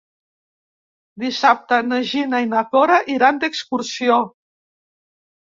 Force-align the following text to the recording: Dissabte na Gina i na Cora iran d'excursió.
Dissabte 1.23 1.79
na 1.89 1.99
Gina 2.13 2.41
i 2.47 2.49
na 2.55 2.65
Cora 2.73 2.99
iran 3.19 3.43
d'excursió. 3.45 4.19